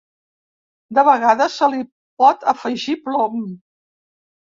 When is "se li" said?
1.61-1.81